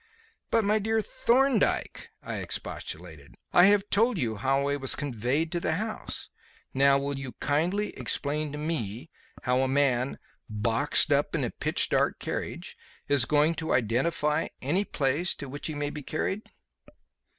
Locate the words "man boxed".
9.67-11.11